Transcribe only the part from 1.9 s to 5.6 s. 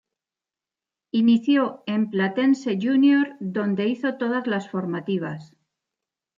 Platense Junior donde hizo todas las formativas.